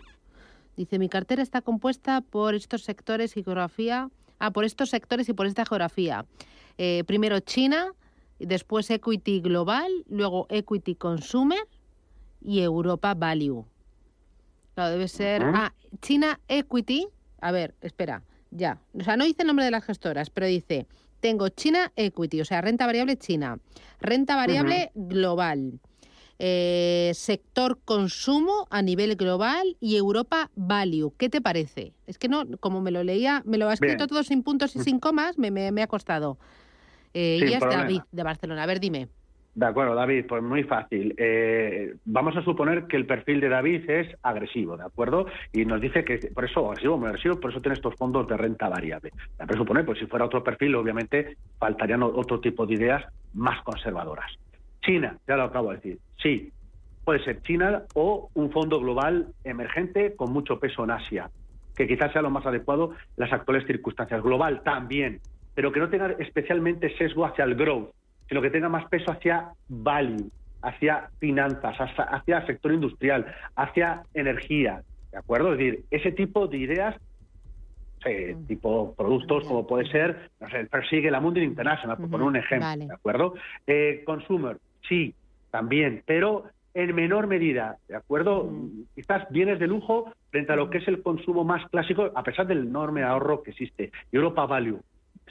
Dice, 0.75 0.99
mi 0.99 1.07
cartera 1.07 1.41
está 1.41 1.61
compuesta 1.61 2.19
por 2.19 2.53
estos 2.53 2.83
sectores 2.83 3.37
y 3.37 3.43
geografía, 3.43 4.09
ah, 4.39 4.51
por 4.51 4.65
estos 4.65 4.89
sectores 4.89 5.29
y 5.29 5.33
por 5.33 5.47
esta 5.47 5.65
geografía. 5.65 6.25
Eh, 6.77 7.03
primero 7.07 7.39
China, 7.39 7.93
después 8.39 8.89
Equity 8.89 9.39
Global, 9.39 9.89
luego 10.09 10.47
Equity 10.49 10.95
Consumer 10.95 11.65
y 12.41 12.59
Europa 12.59 13.13
Value. 13.13 13.65
Claro, 14.75 14.91
debe 14.91 15.07
ser... 15.07 15.43
Ah, 15.43 15.73
China 16.01 16.39
Equity, 16.47 17.07
a 17.39 17.51
ver, 17.51 17.75
espera, 17.81 18.23
ya. 18.49 18.79
O 18.93 19.03
sea, 19.03 19.17
no 19.17 19.25
dice 19.25 19.43
el 19.43 19.47
nombre 19.47 19.65
de 19.65 19.71
las 19.71 19.83
gestoras, 19.83 20.29
pero 20.29 20.47
dice 20.47 20.87
tengo 21.21 21.47
China 21.49 21.93
Equity, 21.95 22.41
o 22.41 22.45
sea, 22.45 22.59
renta 22.59 22.85
variable 22.85 23.17
China, 23.17 23.59
renta 24.01 24.35
variable 24.35 24.91
global, 24.95 25.79
eh, 26.39 27.11
sector 27.13 27.79
consumo 27.85 28.67
a 28.71 28.81
nivel 28.81 29.15
global 29.15 29.77
y 29.79 29.95
Europa 29.95 30.49
Value. 30.55 31.13
¿Qué 31.17 31.29
te 31.29 31.39
parece? 31.39 31.93
Es 32.07 32.17
que 32.17 32.27
no, 32.27 32.45
como 32.59 32.81
me 32.81 32.91
lo 32.91 33.03
leía, 33.03 33.43
me 33.45 33.57
lo 33.57 33.69
ha 33.69 33.73
escrito 33.73 34.07
todo 34.07 34.23
sin 34.23 34.43
puntos 34.43 34.75
y 34.75 34.79
sin 34.79 34.99
comas, 34.99 35.37
me, 35.37 35.51
me, 35.51 35.81
ha 35.81 35.87
costado. 35.87 36.39
Eh, 37.13 37.39
y 37.47 37.53
es 37.53 37.59
David 37.61 38.01
de 38.11 38.23
Barcelona. 38.23 38.63
A 38.63 38.65
ver, 38.65 38.79
dime. 38.79 39.07
De 39.53 39.65
acuerdo, 39.65 39.95
David, 39.95 40.25
pues 40.27 40.41
muy 40.41 40.63
fácil. 40.63 41.13
Eh, 41.17 41.95
vamos 42.05 42.37
a 42.37 42.41
suponer 42.41 42.87
que 42.87 42.95
el 42.95 43.05
perfil 43.05 43.41
de 43.41 43.49
David 43.49 43.89
es 43.89 44.07
agresivo, 44.23 44.77
¿de 44.77 44.85
acuerdo? 44.85 45.25
Y 45.51 45.65
nos 45.65 45.81
dice 45.81 46.05
que, 46.05 46.19
por 46.33 46.45
eso, 46.45 46.69
agresivo, 46.69 46.97
muy 46.97 47.07
agresivo, 47.07 47.37
por 47.37 47.51
eso 47.51 47.59
tiene 47.59 47.75
estos 47.75 47.95
fondos 47.95 48.27
de 48.29 48.37
renta 48.37 48.69
variable. 48.69 49.11
A 49.39 49.45
presuponer, 49.45 49.85
pues 49.85 49.99
si 49.99 50.05
fuera 50.05 50.25
otro 50.25 50.41
perfil, 50.41 50.75
obviamente 50.75 51.35
faltarían 51.59 52.01
otro 52.01 52.39
tipo 52.39 52.65
de 52.65 52.75
ideas 52.75 53.03
más 53.33 53.61
conservadoras. 53.63 54.31
China, 54.81 55.17
ya 55.27 55.35
lo 55.35 55.43
acabo 55.43 55.71
de 55.71 55.75
decir, 55.75 55.97
sí, 56.21 56.49
puede 57.03 57.23
ser 57.23 57.41
China 57.41 57.83
o 57.93 58.29
un 58.33 58.51
fondo 58.51 58.79
global 58.79 59.27
emergente 59.43 60.15
con 60.15 60.31
mucho 60.31 60.59
peso 60.59 60.85
en 60.85 60.91
Asia, 60.91 61.29
que 61.75 61.87
quizás 61.87 62.13
sea 62.13 62.21
lo 62.21 62.29
más 62.29 62.45
adecuado 62.45 62.91
en 62.91 62.97
las 63.17 63.33
actuales 63.33 63.67
circunstancias. 63.67 64.23
Global 64.23 64.61
también, 64.63 65.19
pero 65.53 65.73
que 65.73 65.81
no 65.81 65.89
tenga 65.89 66.15
especialmente 66.19 66.95
sesgo 66.97 67.25
hacia 67.25 67.43
el 67.43 67.55
growth 67.55 67.89
sino 68.31 68.41
que 68.41 68.49
tenga 68.49 68.69
más 68.69 68.87
peso 68.87 69.11
hacia 69.11 69.49
value, 69.67 70.31
hacia 70.61 71.09
finanzas, 71.19 71.75
hacia, 71.97 72.45
sector 72.45 72.71
industrial, 72.71 73.25
hacia 73.57 74.03
energía, 74.13 74.83
¿de 75.11 75.17
acuerdo? 75.17 75.51
Es 75.51 75.57
decir, 75.57 75.83
ese 75.91 76.13
tipo 76.13 76.47
de 76.47 76.59
ideas 76.59 76.95
eh, 78.05 78.37
tipo 78.47 78.95
productos 78.95 79.43
como 79.43 79.67
puede 79.67 79.85
ser, 79.91 80.31
no 80.39 80.49
sé, 80.49 80.65
persigue 80.67 81.11
la 81.11 81.19
Mundi 81.19 81.41
International, 81.41 81.97
por 81.97 82.09
poner 82.09 82.25
un 82.25 82.37
ejemplo, 82.37 82.87
¿de 82.87 82.93
acuerdo? 82.93 83.33
Eh, 83.67 84.03
consumer, 84.05 84.59
sí, 84.87 85.13
también, 85.49 86.01
pero 86.05 86.45
en 86.73 86.95
menor 86.95 87.27
medida, 87.27 87.79
¿de 87.89 87.97
acuerdo? 87.97 88.49
Quizás 88.95 89.29
bienes 89.29 89.59
de 89.59 89.67
lujo 89.67 90.13
frente 90.29 90.53
a 90.53 90.55
lo 90.55 90.69
que 90.69 90.77
es 90.77 90.87
el 90.87 91.03
consumo 91.03 91.43
más 91.43 91.69
clásico, 91.69 92.09
a 92.15 92.23
pesar 92.23 92.47
del 92.47 92.59
enorme 92.59 93.03
ahorro 93.03 93.43
que 93.43 93.51
existe. 93.51 93.91
Europa 94.09 94.45
Value, 94.45 94.79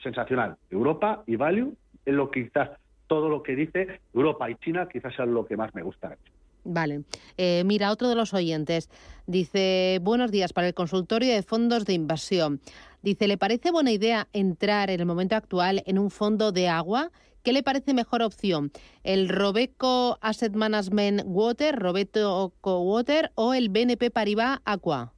sensacional. 0.02 0.56
Europa 0.68 1.22
y 1.26 1.36
Value 1.36 1.74
es 2.04 2.14
lo 2.14 2.30
que 2.30 2.44
quizás 2.44 2.70
todo 3.10 3.28
lo 3.28 3.42
que 3.42 3.56
dice 3.56 4.00
Europa 4.14 4.48
y 4.48 4.54
China 4.54 4.88
quizás 4.88 5.16
sea 5.16 5.26
lo 5.26 5.44
que 5.44 5.56
más 5.56 5.74
me 5.74 5.82
gusta. 5.82 6.16
Vale. 6.62 7.02
Eh, 7.36 7.64
mira, 7.66 7.90
otro 7.90 8.08
de 8.08 8.14
los 8.14 8.32
oyentes 8.34 8.88
dice, 9.26 9.98
buenos 10.00 10.30
días 10.30 10.52
para 10.52 10.68
el 10.68 10.74
consultorio 10.74 11.34
de 11.34 11.42
fondos 11.42 11.86
de 11.86 11.94
inversión. 11.94 12.60
Dice, 13.02 13.26
¿le 13.26 13.36
parece 13.36 13.72
buena 13.72 13.90
idea 13.90 14.28
entrar 14.32 14.90
en 14.90 15.00
el 15.00 15.06
momento 15.06 15.34
actual 15.34 15.82
en 15.86 15.98
un 15.98 16.10
fondo 16.10 16.52
de 16.52 16.68
agua? 16.68 17.10
¿Qué 17.42 17.52
le 17.52 17.64
parece 17.64 17.94
mejor 17.94 18.22
opción? 18.22 18.70
¿El 19.02 19.28
Robeco 19.28 20.16
Asset 20.20 20.54
Management 20.54 21.22
Water, 21.24 21.76
Robeco 21.76 22.52
Water 22.62 23.32
o 23.34 23.54
el 23.54 23.70
BNP 23.70 24.12
Paribas 24.12 24.60
Aqua? 24.64 25.12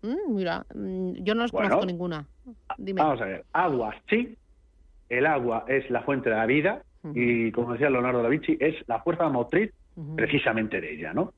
Mm, 0.00 0.34
mira, 0.34 0.64
mm, 0.74 1.12
yo 1.24 1.34
no 1.34 1.42
los 1.42 1.52
conozco 1.52 1.84
ninguna. 1.84 2.26
Vamos 2.78 3.20
a 3.20 3.24
ver, 3.26 3.44
agua 3.52 3.94
sí, 4.08 4.34
el 5.10 5.26
agua 5.26 5.66
es 5.68 5.90
la 5.90 6.02
fuente 6.02 6.30
de 6.30 6.36
la 6.36 6.46
vida, 6.46 6.84
y 7.14 7.52
como 7.52 7.72
decía 7.72 7.90
Leonardo 7.90 8.22
da 8.22 8.28
Vinci, 8.28 8.56
es 8.60 8.76
la 8.88 9.00
fuerza 9.00 9.28
motriz 9.28 9.72
precisamente 10.16 10.80
de 10.80 10.94
ella. 10.94 11.12
¿no? 11.12 11.32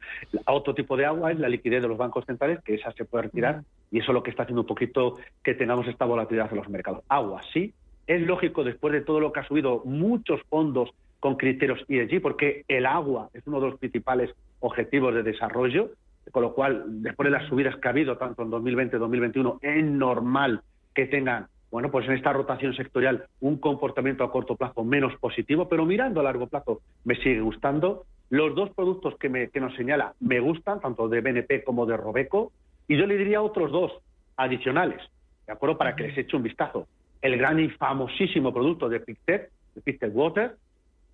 Otro 0.46 0.74
tipo 0.74 0.96
de 0.96 1.06
agua 1.06 1.32
es 1.32 1.38
la 1.38 1.48
liquidez 1.48 1.82
de 1.82 1.88
los 1.88 1.98
bancos 1.98 2.24
centrales, 2.26 2.60
que 2.62 2.74
esa 2.74 2.92
se 2.92 3.04
puede 3.04 3.24
retirar, 3.24 3.62
y 3.90 3.98
eso 3.98 4.12
es 4.12 4.14
lo 4.14 4.22
que 4.22 4.30
está 4.30 4.42
haciendo 4.42 4.62
un 4.62 4.66
poquito 4.66 5.16
que 5.42 5.54
tengamos 5.54 5.86
esta 5.88 6.04
volatilidad 6.04 6.50
en 6.50 6.58
los 6.58 6.68
mercados. 6.68 7.02
Agua, 7.08 7.42
sí, 7.52 7.72
es 8.06 8.22
lógico 8.22 8.64
después 8.64 8.92
de 8.92 9.00
todo 9.00 9.20
lo 9.20 9.32
que 9.32 9.40
ha 9.40 9.46
subido 9.46 9.82
muchos 9.84 10.40
fondos 10.48 10.90
con 11.20 11.36
criterios 11.36 11.84
ESG, 11.88 12.20
porque 12.20 12.64
el 12.68 12.86
agua 12.86 13.28
es 13.34 13.46
uno 13.46 13.60
de 13.60 13.70
los 13.70 13.78
principales 13.78 14.30
objetivos 14.60 15.14
de 15.14 15.22
desarrollo, 15.22 15.90
con 16.32 16.42
lo 16.42 16.54
cual, 16.54 16.84
después 17.02 17.26
de 17.26 17.38
las 17.38 17.48
subidas 17.48 17.76
que 17.76 17.88
ha 17.88 17.90
habido, 17.90 18.16
tanto 18.16 18.42
en 18.42 18.50
2020 18.50 18.98
2021, 18.98 19.58
es 19.62 19.84
normal 19.84 20.62
que 20.94 21.06
tengan 21.06 21.46
bueno, 21.70 21.90
pues 21.90 22.06
en 22.06 22.14
esta 22.14 22.32
rotación 22.32 22.74
sectorial 22.74 23.26
un 23.40 23.58
comportamiento 23.58 24.24
a 24.24 24.32
corto 24.32 24.56
plazo 24.56 24.84
menos 24.84 25.16
positivo, 25.20 25.68
pero 25.68 25.86
mirando 25.86 26.20
a 26.20 26.24
largo 26.24 26.48
plazo 26.48 26.80
me 27.04 27.14
sigue 27.16 27.40
gustando. 27.40 28.04
Los 28.28 28.54
dos 28.54 28.70
productos 28.70 29.16
que, 29.16 29.28
me, 29.28 29.50
que 29.50 29.60
nos 29.60 29.74
señala 29.76 30.14
me 30.20 30.40
gustan, 30.40 30.80
tanto 30.80 31.08
de 31.08 31.20
BNP 31.20 31.64
como 31.64 31.86
de 31.86 31.96
Robeco, 31.96 32.52
y 32.88 32.96
yo 32.96 33.06
le 33.06 33.16
diría 33.16 33.42
otros 33.42 33.70
dos 33.70 33.92
adicionales, 34.36 35.00
¿de 35.46 35.52
acuerdo? 35.52 35.78
Para 35.78 35.94
que 35.94 36.04
les 36.04 36.18
eche 36.18 36.36
un 36.36 36.42
vistazo. 36.42 36.86
El 37.22 37.36
gran 37.36 37.60
y 37.60 37.68
famosísimo 37.68 38.52
producto 38.52 38.88
de 38.88 39.00
Pictet, 39.00 39.50
de 39.74 39.80
Pictet 39.80 40.12
Water, 40.14 40.56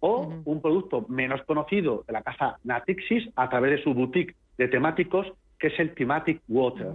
o 0.01 0.41
un 0.45 0.61
producto 0.61 1.07
menos 1.09 1.43
conocido 1.43 2.05
de 2.07 2.13
la 2.13 2.23
casa 2.23 2.59
Natixis 2.65 3.29
a 3.35 3.49
través 3.49 3.73
de 3.73 3.83
su 3.83 3.95
boutique 3.95 4.35
de 4.59 4.69
temáticos, 4.69 5.27
que 5.59 5.69
es 5.69 5.79
el 5.81 5.95
Thematic 5.95 6.43
Water. 6.49 6.93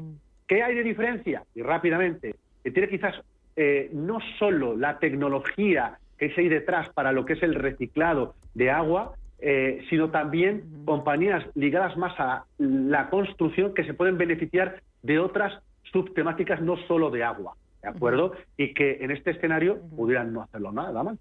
¿Qué 0.47 0.63
hay 0.63 0.75
de 0.75 0.83
diferencia? 0.83 1.43
Y 1.55 1.61
rápidamente, 1.61 2.35
que 2.63 2.71
tiene 2.71 2.89
quizás 2.89 3.15
eh, 3.55 3.89
no 3.93 4.19
solo 4.39 4.75
la 4.75 4.99
tecnología 4.99 5.97
que 6.17 6.33
hay 6.37 6.49
detrás 6.49 6.89
para 6.89 7.11
lo 7.11 7.25
que 7.25 7.33
es 7.33 7.43
el 7.43 7.55
reciclado 7.55 8.35
de 8.53 8.69
agua, 8.69 9.15
eh, 9.39 9.83
sino 9.89 10.11
también 10.11 10.63
compañías 10.85 11.43
ligadas 11.55 11.97
más 11.97 12.13
a 12.19 12.45
la 12.59 13.09
construcción 13.09 13.73
que 13.73 13.83
se 13.83 13.95
pueden 13.95 14.17
beneficiar 14.17 14.81
de 15.01 15.17
otras 15.17 15.63
subtemáticas, 15.91 16.61
no 16.61 16.77
solo 16.87 17.09
de 17.09 17.23
agua, 17.23 17.55
¿de 17.81 17.89
acuerdo? 17.89 18.33
Y 18.55 18.73
que 18.75 18.99
en 19.01 19.09
este 19.09 19.31
escenario 19.31 19.79
pudieran 19.95 20.31
no 20.31 20.43
hacerlo 20.43 20.71
nada 20.71 21.03
más. 21.03 21.17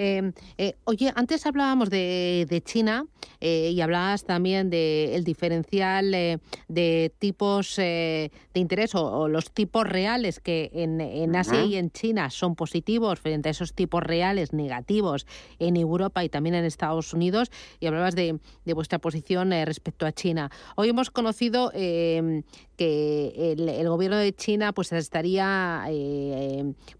Em, 0.00 0.32
eh, 0.58 0.76
oye, 0.84 1.12
antes 1.16 1.44
hablábamos 1.44 1.90
de, 1.90 2.62
China 2.64 3.06
eh, 3.40 3.72
y 3.74 3.80
hablabas 3.80 4.24
también 4.24 4.70
del 4.70 5.24
diferencial 5.24 6.14
eh, 6.14 6.38
de 6.68 7.12
tipos 7.18 7.76
de 7.76 8.30
interés 8.54 8.94
o, 8.94 9.26
los 9.26 9.50
tipos 9.50 9.84
reales 9.88 10.38
que 10.38 10.70
en, 10.72 11.34
Asia 11.34 11.64
y 11.64 11.76
en 11.76 11.90
China 11.90 12.30
son 12.30 12.54
positivos 12.54 13.18
frente 13.18 13.48
a 13.48 13.50
esos 13.50 13.74
tipos 13.74 14.02
reales 14.02 14.52
negativos 14.52 15.26
en 15.58 15.76
Europa 15.76 16.22
y 16.22 16.28
también 16.28 16.54
en 16.54 16.64
Estados 16.64 17.12
Unidos. 17.12 17.50
Y 17.80 17.86
hablabas 17.86 18.14
de, 18.14 18.38
vuestra 18.66 19.00
posición 19.00 19.50
respecto 19.50 20.06
a 20.06 20.12
China. 20.12 20.50
Hoy 20.76 20.90
hemos 20.90 21.10
conocido 21.10 21.72
em, 21.74 22.44
que 22.78 23.52
el, 23.58 23.88
gobierno 23.88 24.16
de 24.16 24.32
China 24.32 24.72
pues 24.72 24.92
estaría 24.92 25.84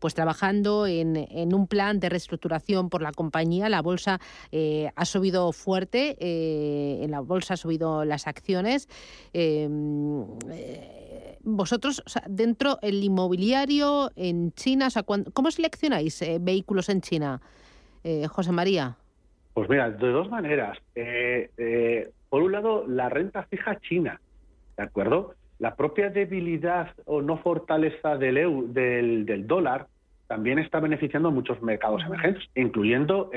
pues 0.01 0.15
trabajando 0.15 0.87
en, 0.87 1.17
en 1.17 1.55
un 1.55 1.69
plan 1.69 2.01
de 2.01 2.09
reestructuración 2.09 2.91
por 2.91 3.01
la 3.01 3.13
compañía. 3.13 3.69
La 3.69 3.81
bolsa 3.81 4.19
eh, 4.51 4.91
ha 4.97 5.05
subido 5.05 5.53
fuerte, 5.53 6.17
eh, 6.19 7.05
en 7.05 7.13
la 7.13 7.21
bolsa 7.21 7.55
ha 7.55 7.57
subido 7.57 8.05
las 8.05 8.27
acciones. 8.27 8.89
Vosotros, 11.45 12.03
dentro 12.27 12.79
del 12.83 13.05
inmobiliario 13.05 14.11
en 14.17 14.53
China, 14.53 14.89
¿cómo 15.33 15.51
seleccionáis 15.53 16.25
vehículos 16.41 16.89
en 16.89 17.01
China, 17.01 17.41
José 18.29 18.51
María? 18.51 18.97
Pues 19.55 19.71
mira, 19.71 19.91
de 19.91 20.09
dos 20.09 20.29
maneras. 20.29 20.77
por 22.29 22.43
un 22.43 22.53
lado, 22.53 22.85
la 22.89 23.09
renta 23.09 23.45
fija 23.45 23.79
china, 23.81 24.21
¿de 24.77 24.83
acuerdo? 24.83 25.35
La 25.59 25.75
propia 25.75 26.11
debilidad 26.11 26.91
o 27.05 27.21
no 27.21 27.39
fortaleza 27.39 28.17
del, 28.17 28.73
del 28.73 29.47
dólar 29.47 29.89
también 30.29 30.59
está 30.59 30.79
beneficiando 30.79 31.31
a 31.31 31.33
muchos 31.33 31.61
mercados 31.63 32.03
emergentes, 32.05 32.45
incluyendo 32.55 33.31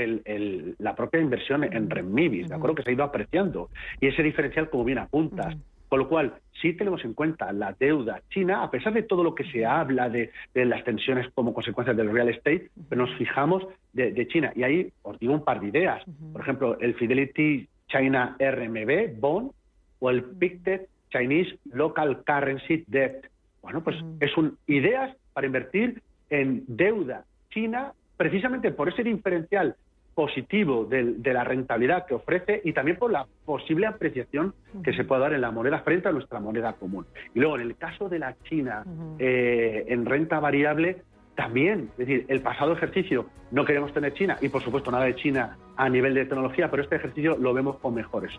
la 0.77 0.95
propia 0.95 1.21
inversión 1.21 1.63
en 1.63 1.89
renminbi, 1.89 2.43
¿de 2.43 2.53
acuerdo? 2.53 2.75
Que 2.75 2.83
se 2.83 2.91
ha 2.91 2.93
ido 2.93 3.05
apreciando. 3.05 3.69
Y 3.99 4.07
ese 4.07 4.21
diferencial, 4.21 4.69
como 4.69 4.83
bien 4.83 4.99
apuntas. 4.99 5.55
Con 5.87 5.99
lo 5.99 6.07
cual, 6.07 6.35
sí 6.61 6.73
tenemos 6.73 7.03
en 7.03 7.13
cuenta 7.13 7.51
la 7.51 7.75
deuda 7.77 8.21
china, 8.29 8.63
a 8.63 8.71
pesar 8.71 8.93
de 8.93 9.03
todo 9.03 9.23
lo 9.23 9.35
que 9.35 9.43
se 9.51 9.65
habla 9.65 10.09
de, 10.09 10.31
las 10.53 10.83
tensiones 10.83 11.27
como 11.33 11.53
consecuencia 11.53 11.93
del 11.93 12.11
real 12.11 12.29
estate, 12.29 12.69
pero 12.87 13.05
nos 13.05 13.15
fijamos 13.17 13.65
de, 13.93 14.27
China. 14.27 14.53
Y 14.55 14.63
ahí 14.63 14.93
os 15.01 15.17
digo 15.19 15.33
un 15.33 15.43
par 15.43 15.59
de 15.59 15.67
ideas. 15.67 16.03
Por 16.31 16.41
ejemplo, 16.41 16.77
el 16.79 16.93
Fidelity 16.95 17.67
China 17.87 18.37
RMB 18.39 19.19
Bond 19.19 19.51
o 19.99 20.09
el 20.09 20.23
PICTED 20.23 20.81
Chinese 21.11 21.57
Local 21.71 22.23
Currency 22.25 22.83
Debt. 22.87 23.27
Bueno, 23.61 23.83
pues 23.83 23.97
es 24.19 24.35
un 24.37 24.57
ideas 24.67 25.15
para 25.33 25.47
invertir 25.47 26.01
en 26.29 26.63
deuda 26.67 27.25
china 27.51 27.93
precisamente 28.17 28.71
por 28.71 28.89
ese 28.89 29.03
diferencial 29.03 29.75
positivo 30.13 30.85
de, 30.85 31.15
la 31.33 31.43
rentabilidad 31.43 32.05
que 32.05 32.13
ofrece 32.13 32.61
y 32.63 32.73
también 32.73 32.97
por 32.97 33.11
la 33.11 33.25
posible 33.45 33.87
apreciación 33.87 34.53
que 34.83 34.93
se 34.93 35.03
puede 35.05 35.21
dar 35.21 35.33
en 35.33 35.41
la 35.41 35.51
moneda 35.51 35.79
frente 35.79 36.09
a 36.09 36.11
nuestra 36.11 36.39
moneda 36.39 36.73
común. 36.73 37.05
Y 37.33 37.39
luego, 37.39 37.55
en 37.55 37.61
el 37.61 37.75
caso 37.77 38.09
de 38.09 38.19
la 38.19 38.35
China 38.43 38.83
eh, 39.19 39.85
en 39.87 40.05
renta 40.05 40.39
variable, 40.39 41.03
también, 41.35 41.89
es 41.93 41.97
decir, 41.97 42.25
el 42.27 42.41
pasado 42.41 42.73
ejercicio 42.73 43.25
no 43.51 43.65
queremos 43.65 43.93
tener 43.93 44.13
China 44.13 44.37
y 44.41 44.49
por 44.49 44.61
supuesto 44.63 44.91
nada 44.91 45.05
de 45.05 45.15
China 45.15 45.57
a 45.77 45.89
nivel 45.89 46.13
de 46.13 46.25
tecnología, 46.25 46.69
pero 46.69 46.83
este 46.83 46.97
ejercicio 46.97 47.37
lo 47.37 47.53
vemos 47.53 47.77
con 47.77 47.93
mejores. 47.93 48.31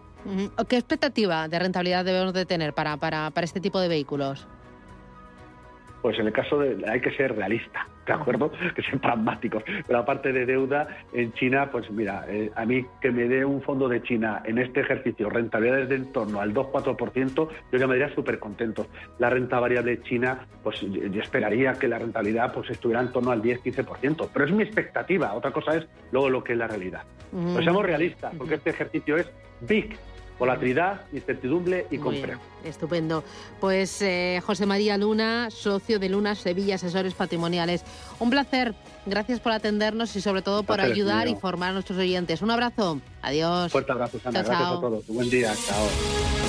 ¿Qué 0.69 0.77
expectativa 0.77 1.49
de 1.49 1.59
rentabilidad 1.59 2.05
debemos 2.05 2.33
de 2.33 2.47
tener 2.47 2.73
para, 2.73 2.97
para, 2.97 3.31
para 3.31 3.45
este 3.45 3.61
tipo 3.61 3.81
de 3.81 3.89
vehículos? 3.89 4.47
Pues 6.03 6.19
en 6.19 6.27
el 6.27 6.33
caso 6.33 6.59
de 6.59 6.85
hay 6.91 7.01
que 7.01 7.13
ser 7.13 7.35
realista, 7.35 7.87
¿de 8.07 8.13
acuerdo? 8.13 8.51
Que 8.75 8.83
sean 8.83 8.99
pragmáticos. 8.99 9.63
Pero 9.87 9.99
aparte 9.99 10.33
de 10.33 10.45
deuda, 10.45 10.89
en 11.13 11.33
China, 11.35 11.71
pues 11.71 11.91
mira, 11.91 12.25
eh, 12.29 12.51
a 12.57 12.65
mí 12.67 12.85
que 13.01 13.11
me 13.11 13.29
dé 13.29 13.45
un 13.45 13.63
fondo 13.63 13.89
de 13.89 14.03
China 14.03 14.43
en 14.45 14.59
este 14.59 14.81
ejercicio 14.81 15.31
rentabilidades 15.31 15.89
de 15.89 15.97
en 15.97 16.13
torno 16.13 16.41
al 16.41 16.53
2-4%, 16.53 17.49
yo 17.73 17.79
ya 17.79 17.87
me 17.87 17.95
diría 17.95 18.15
súper 18.15 18.39
contento. 18.39 18.87
La 19.19 19.31
renta 19.31 19.61
variable 19.61 20.03
china, 20.03 20.47
pues 20.63 20.81
yo 20.81 21.21
esperaría 21.21 21.75
que 21.75 21.87
la 21.87 21.99
rentabilidad 21.99 22.53
pues 22.53 22.71
estuviera 22.71 23.01
en 23.01 23.13
torno 23.13 23.31
al 23.31 23.43
10-15%. 23.43 24.29
Pero 24.33 24.45
es 24.45 24.53
mi 24.53 24.63
expectativa, 24.65 25.35
otra 25.35 25.53
cosa 25.53 25.77
es 25.77 25.87
luego 26.11 26.29
lo 26.29 26.43
que 26.43 26.53
es 26.53 26.59
la 26.59 26.67
realidad. 26.67 27.03
Pues 27.31 27.65
seamos 27.65 27.85
realistas, 27.85 28.35
porque 28.37 28.57
este 28.57 28.71
ejercicio 28.71 29.17
es 29.17 29.31
big, 29.63 29.97
volatilidad, 30.39 31.03
incertidumbre 31.13 31.87
y 31.91 31.99
compra. 31.99 32.39
Estupendo. 32.65 33.25
Pues 33.61 34.03
eh, 34.03 34.41
José 34.45 34.67
María 34.67 34.97
Luna, 34.99 35.51
socio 35.51 35.99
de 35.99 36.09
Luna 36.09 36.35
Sevilla 36.35 36.77
Asesores 36.77 37.15
Patrimoniales. 37.15 37.85
Un 38.19 38.31
placer. 38.31 38.75
Gracias 39.05 39.41
por 39.41 39.53
atendernos 39.53 40.15
y 40.15 40.21
sobre 40.21 40.43
todo 40.43 40.63
por 40.63 40.81
ayudar 40.81 41.29
y 41.29 41.35
formar 41.35 41.71
a 41.71 41.73
nuestros 41.73 41.99
oyentes. 41.99 42.43
Un 42.43 42.51
abrazo. 42.51 43.01
Adiós. 43.21 43.73
Fuerte 43.73 43.93
abrazo, 43.93 44.19
Sana. 44.21 44.43
Gracias 44.43 44.69
a 44.69 44.81
todos. 44.81 45.07
Buen 45.09 45.29
día. 45.29 45.53
Chao. 45.67 46.42